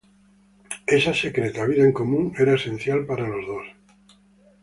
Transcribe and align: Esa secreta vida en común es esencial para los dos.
Esa 0.97 1.13
secreta 1.13 1.63
vida 1.67 1.83
en 1.85 1.91
común 1.93 2.33
es 2.35 2.47
esencial 2.47 3.05
para 3.05 3.27
los 3.27 3.45
dos. 3.45 3.67